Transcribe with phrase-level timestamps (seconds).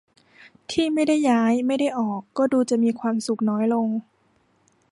[0.71, 3.87] ที่ไม่ได้ย้าย ไม่ได้ออก ก็ดูจะมีความสุขน้อยลง